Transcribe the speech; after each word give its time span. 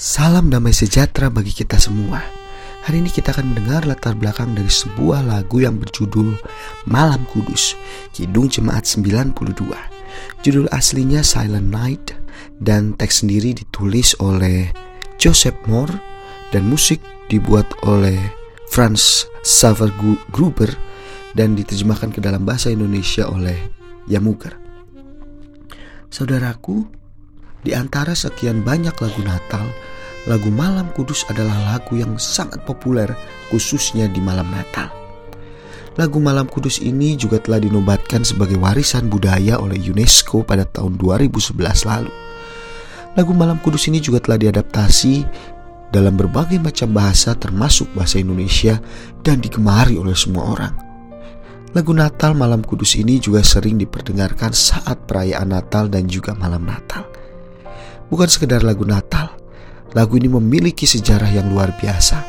Salam 0.00 0.48
damai 0.48 0.72
sejahtera 0.72 1.28
bagi 1.28 1.52
kita 1.52 1.76
semua. 1.76 2.24
Hari 2.88 3.04
ini 3.04 3.12
kita 3.12 3.36
akan 3.36 3.52
mendengar 3.52 3.84
latar 3.84 4.16
belakang 4.16 4.56
dari 4.56 4.72
sebuah 4.72 5.28
lagu 5.28 5.60
yang 5.60 5.76
berjudul 5.76 6.40
Malam 6.88 7.28
Kudus, 7.28 7.76
Kidung 8.16 8.48
Jemaat 8.48 8.88
92. 8.88 9.60
Judul 10.40 10.72
aslinya 10.72 11.20
Silent 11.20 11.68
Night 11.68 12.16
dan 12.64 12.96
teks 12.96 13.20
sendiri 13.20 13.52
ditulis 13.52 14.16
oleh 14.24 14.72
Joseph 15.20 15.60
Moore 15.68 16.00
dan 16.48 16.64
musik 16.64 17.04
dibuat 17.28 17.68
oleh 17.84 18.16
Franz 18.72 19.28
Xaver 19.44 19.92
Gruber 20.32 20.72
dan 21.36 21.52
diterjemahkan 21.52 22.08
ke 22.08 22.24
dalam 22.24 22.48
bahasa 22.48 22.72
Indonesia 22.72 23.28
oleh 23.28 23.68
Yamuger. 24.08 24.56
Saudaraku, 26.08 26.88
di 27.60 27.76
antara 27.76 28.16
sekian 28.16 28.64
banyak 28.64 28.96
lagu 28.96 29.20
Natal, 29.20 29.68
lagu 30.28 30.52
Malam 30.52 30.92
Kudus 30.92 31.24
adalah 31.32 31.56
lagu 31.72 31.96
yang 31.96 32.20
sangat 32.20 32.60
populer 32.68 33.08
khususnya 33.48 34.04
di 34.10 34.20
malam 34.20 34.48
Natal. 34.52 34.92
Lagu 35.96 36.20
Malam 36.20 36.48
Kudus 36.48 36.80
ini 36.80 37.16
juga 37.16 37.40
telah 37.40 37.60
dinobatkan 37.60 38.24
sebagai 38.24 38.60
warisan 38.60 39.08
budaya 39.08 39.56
oleh 39.56 39.80
UNESCO 39.80 40.44
pada 40.44 40.68
tahun 40.68 41.00
2011 41.00 41.56
lalu. 41.88 42.12
Lagu 43.16 43.32
Malam 43.32 43.58
Kudus 43.64 43.88
ini 43.88 43.98
juga 43.98 44.20
telah 44.22 44.38
diadaptasi 44.38 45.24
dalam 45.90 46.14
berbagai 46.14 46.62
macam 46.62 46.94
bahasa 46.94 47.34
termasuk 47.34 47.90
bahasa 47.96 48.22
Indonesia 48.22 48.78
dan 49.26 49.42
digemari 49.42 49.98
oleh 49.98 50.14
semua 50.14 50.46
orang. 50.52 50.74
Lagu 51.74 51.90
Natal 51.94 52.34
Malam 52.34 52.62
Kudus 52.62 52.94
ini 52.98 53.18
juga 53.18 53.42
sering 53.42 53.78
diperdengarkan 53.78 54.54
saat 54.54 55.06
perayaan 55.06 55.54
Natal 55.54 55.90
dan 55.90 56.06
juga 56.06 56.34
malam 56.38 56.66
Natal 56.66 57.10
bukan 58.10 58.28
sekedar 58.28 58.60
lagu 58.66 58.82
Natal. 58.82 59.09
Lagu 59.90 60.14
ini 60.14 60.30
memiliki 60.30 60.86
sejarah 60.86 61.26
yang 61.26 61.50
luar 61.50 61.74
biasa. 61.74 62.22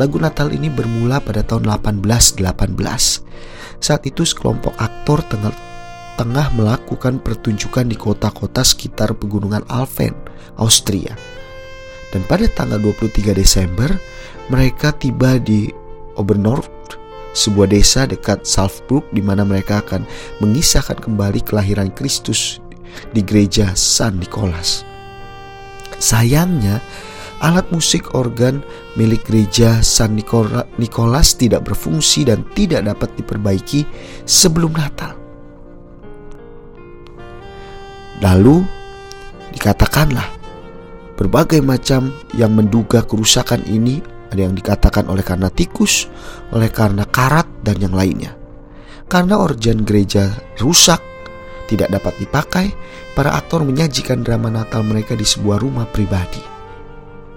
Lagu 0.00 0.16
Natal 0.16 0.48
ini 0.54 0.72
bermula 0.72 1.20
pada 1.20 1.44
tahun 1.44 1.68
1818. 1.68 2.40
Saat 3.78 4.02
itu 4.08 4.24
sekelompok 4.24 4.72
aktor 4.80 5.20
tengah, 5.28 5.52
tengah 6.16 6.48
melakukan 6.56 7.20
pertunjukan 7.20 7.84
di 7.84 7.96
kota-kota 7.98 8.64
sekitar 8.64 9.12
pegunungan 9.20 9.66
Alpen, 9.68 10.16
Austria. 10.56 11.12
Dan 12.08 12.24
pada 12.24 12.48
tanggal 12.48 12.80
23 12.80 13.36
Desember, 13.36 13.92
mereka 14.48 14.96
tiba 14.96 15.36
di 15.36 15.68
Obernord, 16.16 16.72
sebuah 17.36 17.68
desa 17.68 18.08
dekat 18.08 18.48
Salzburg 18.48 19.04
di 19.12 19.20
mana 19.20 19.44
mereka 19.44 19.84
akan 19.84 20.08
mengisahkan 20.40 20.96
kembali 21.04 21.44
kelahiran 21.44 21.92
Kristus 21.92 22.64
di 23.12 23.20
gereja 23.20 23.76
San 23.76 24.16
Nicholas. 24.16 24.87
Sayangnya, 25.98 26.78
alat 27.42 27.66
musik 27.74 28.14
organ 28.14 28.62
milik 28.94 29.26
gereja 29.26 29.82
San 29.82 30.14
Nicholas 30.14 31.34
tidak 31.34 31.66
berfungsi 31.66 32.26
dan 32.26 32.46
tidak 32.54 32.86
dapat 32.86 33.10
diperbaiki 33.18 33.86
sebelum 34.26 34.74
Natal. 34.74 35.14
Lalu 38.18 38.66
dikatakanlah 39.54 40.26
berbagai 41.14 41.62
macam 41.62 42.10
yang 42.34 42.54
menduga 42.54 43.02
kerusakan 43.06 43.62
ini 43.66 44.02
ada 44.28 44.44
yang 44.44 44.52
dikatakan 44.52 45.08
oleh 45.08 45.24
karena 45.24 45.48
tikus, 45.48 46.04
oleh 46.52 46.68
karena 46.68 47.08
karat 47.08 47.48
dan 47.64 47.80
yang 47.80 47.96
lainnya. 47.96 48.36
Karena 49.08 49.40
organ 49.40 49.88
gereja 49.88 50.28
rusak 50.60 51.00
tidak 51.68 51.92
dapat 51.92 52.16
dipakai, 52.16 52.72
para 53.12 53.36
aktor 53.36 53.60
menyajikan 53.62 54.24
drama 54.24 54.48
Natal 54.48 54.80
mereka 54.80 55.12
di 55.12 55.28
sebuah 55.28 55.60
rumah 55.60 55.84
pribadi. 55.84 56.40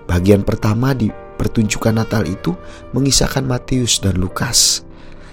Bagian 0.08 0.48
pertama 0.48 0.96
di 0.96 1.12
pertunjukan 1.12 1.92
Natal 1.92 2.24
itu 2.24 2.56
mengisahkan 2.96 3.44
Matius 3.44 4.00
dan 4.00 4.16
Lukas. 4.16 4.88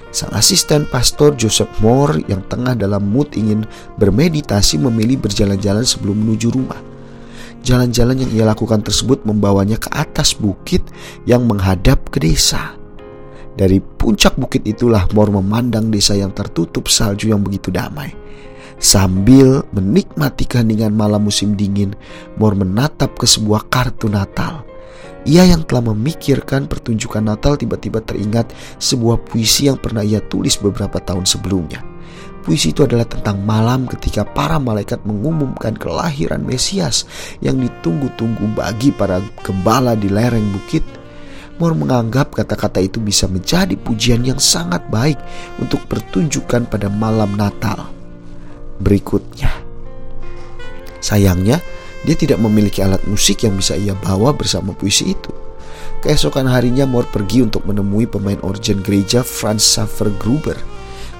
Sang 0.08 0.32
asisten 0.32 0.88
pastor 0.88 1.36
Joseph 1.36 1.68
Moore 1.84 2.24
yang 2.32 2.40
tengah 2.48 2.72
dalam 2.72 3.04
mood 3.12 3.36
ingin 3.36 3.68
bermeditasi 4.00 4.80
memilih 4.80 5.20
berjalan-jalan 5.20 5.84
sebelum 5.84 6.16
menuju 6.16 6.48
rumah. 6.48 6.80
Jalan-jalan 7.60 8.24
yang 8.24 8.30
ia 8.32 8.44
lakukan 8.48 8.80
tersebut 8.80 9.28
membawanya 9.28 9.76
ke 9.76 9.92
atas 9.92 10.32
bukit 10.32 10.80
yang 11.28 11.44
menghadap 11.44 12.08
ke 12.08 12.24
desa. 12.24 12.72
Dari 13.58 13.82
puncak 13.82 14.38
bukit 14.38 14.64
itulah 14.64 15.04
Moore 15.12 15.42
memandang 15.42 15.90
desa 15.92 16.14
yang 16.14 16.32
tertutup 16.32 16.88
salju 16.88 17.28
yang 17.28 17.42
begitu 17.44 17.68
damai. 17.68 18.14
Sambil 18.78 19.66
menikmati 19.74 20.46
keheningan 20.46 20.94
malam 20.94 21.26
musim 21.26 21.58
dingin, 21.58 21.98
Mor 22.38 22.54
menatap 22.54 23.18
ke 23.18 23.26
sebuah 23.26 23.66
kartu 23.66 24.06
Natal. 24.06 24.62
Ia 25.26 25.50
yang 25.50 25.66
telah 25.66 25.90
memikirkan 25.90 26.70
pertunjukan 26.70 27.26
Natal 27.26 27.58
tiba-tiba 27.58 27.98
teringat 28.06 28.54
sebuah 28.78 29.18
puisi 29.26 29.66
yang 29.66 29.82
pernah 29.82 30.06
ia 30.06 30.22
tulis 30.22 30.54
beberapa 30.62 31.02
tahun 31.02 31.26
sebelumnya. 31.26 31.82
Puisi 32.46 32.70
itu 32.70 32.86
adalah 32.86 33.04
tentang 33.04 33.42
malam 33.42 33.90
ketika 33.90 34.22
para 34.22 34.62
malaikat 34.62 35.02
mengumumkan 35.02 35.74
kelahiran 35.74 36.46
Mesias 36.46 37.04
yang 37.42 37.58
ditunggu-tunggu 37.58 38.46
bagi 38.54 38.94
para 38.94 39.18
gembala 39.42 39.98
di 39.98 40.06
lereng 40.06 40.54
bukit. 40.54 40.86
Mor 41.58 41.74
menganggap 41.74 42.30
kata-kata 42.30 42.78
itu 42.78 43.02
bisa 43.02 43.26
menjadi 43.26 43.74
pujian 43.74 44.22
yang 44.22 44.38
sangat 44.38 44.86
baik 44.86 45.18
untuk 45.58 45.82
pertunjukan 45.90 46.70
pada 46.70 46.86
malam 46.86 47.34
Natal 47.34 47.97
berikutnya. 48.82 49.50
Sayangnya, 50.98 51.62
dia 52.06 52.14
tidak 52.14 52.38
memiliki 52.38 52.82
alat 52.82 53.02
musik 53.10 53.42
yang 53.42 53.58
bisa 53.58 53.74
ia 53.74 53.94
bawa 53.98 54.34
bersama 54.34 54.74
puisi 54.74 55.14
itu. 55.14 55.30
Keesokan 55.98 56.46
harinya 56.46 56.86
Moore 56.86 57.10
pergi 57.10 57.42
untuk 57.42 57.66
menemui 57.66 58.06
pemain 58.06 58.38
organ 58.46 58.78
gereja 58.86 59.26
Franz 59.26 59.66
Xaver 59.66 60.14
Gruber. 60.22 60.54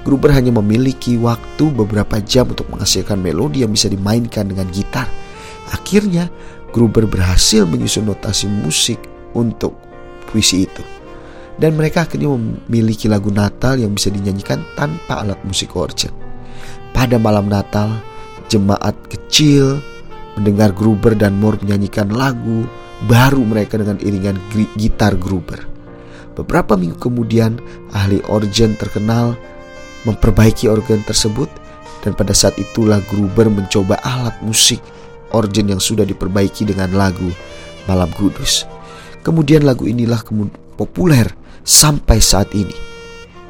Gruber 0.07 0.31
hanya 0.31 0.55
memiliki 0.55 1.19
waktu 1.19 1.75
beberapa 1.75 2.23
jam 2.23 2.47
untuk 2.47 2.71
menghasilkan 2.71 3.19
melodi 3.19 3.67
yang 3.67 3.75
bisa 3.75 3.91
dimainkan 3.91 4.47
dengan 4.47 4.71
gitar. 4.71 5.11
Akhirnya, 5.75 6.31
Gruber 6.71 7.11
berhasil 7.11 7.67
menyusun 7.67 8.07
notasi 8.07 8.47
musik 8.47 9.03
untuk 9.35 9.75
puisi 10.31 10.65
itu. 10.69 10.85
Dan 11.59 11.75
mereka 11.75 12.07
akhirnya 12.07 12.31
memiliki 12.31 13.11
lagu 13.11 13.35
Natal 13.35 13.83
yang 13.83 13.99
bisa 13.99 14.15
dinyanyikan 14.15 14.63
tanpa 14.79 15.27
alat 15.27 15.43
musik 15.43 15.75
organ. 15.75 16.15
Pada 16.97 17.17
malam 17.21 17.47
Natal, 17.47 18.01
jemaat 18.49 18.97
kecil 19.07 19.79
mendengar 20.39 20.71
Gruber 20.73 21.15
dan 21.19 21.37
Moore 21.39 21.61
menyanyikan 21.63 22.11
lagu 22.11 22.67
baru 23.07 23.43
mereka 23.43 23.79
dengan 23.79 23.99
iringan 24.03 24.39
gitar 24.75 25.15
Gruber. 25.15 25.67
Beberapa 26.35 26.79
minggu 26.79 26.99
kemudian, 26.99 27.59
ahli 27.91 28.23
organ 28.31 28.79
terkenal 28.79 29.35
memperbaiki 30.07 30.71
organ 30.71 31.03
tersebut 31.03 31.51
dan 32.07 32.15
pada 32.15 32.31
saat 32.31 32.55
itulah 32.57 33.03
Gruber 33.11 33.51
mencoba 33.51 33.99
alat 34.07 34.39
musik 34.47 34.79
organ 35.35 35.75
yang 35.75 35.83
sudah 35.83 36.07
diperbaiki 36.07 36.65
dengan 36.65 36.95
lagu 36.95 37.29
Malam 37.91 38.09
Kudus. 38.15 38.65
Kemudian 39.27 39.67
lagu 39.67 39.85
inilah 39.85 40.23
populer 40.79 41.27
sampai 41.67 42.23
saat 42.23 42.55
ini 42.55 42.88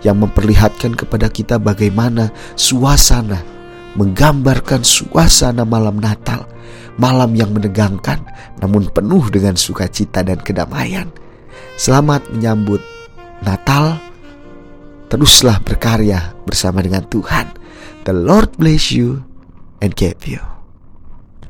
yang 0.06 0.22
memperlihatkan 0.22 0.94
kepada 0.94 1.26
kita 1.30 1.58
bagaimana 1.58 2.30
suasana 2.54 3.58
menggambarkan 3.98 4.86
suasana 4.86 5.66
malam 5.66 5.98
Natal, 5.98 6.46
malam 7.00 7.34
yang 7.34 7.50
menegangkan 7.50 8.22
namun 8.62 8.86
penuh 8.90 9.26
dengan 9.32 9.58
sukacita 9.58 10.22
dan 10.22 10.38
kedamaian. 10.42 11.10
Selamat 11.78 12.26
menyambut 12.30 12.82
Natal. 13.42 13.98
Teruslah 15.08 15.56
berkarya 15.64 16.36
bersama 16.44 16.84
dengan 16.84 17.06
Tuhan. 17.08 17.48
The 18.04 18.12
Lord 18.12 18.60
bless 18.60 18.92
you 18.92 19.24
and 19.80 19.96
keep 19.96 20.28
you. 20.28 20.57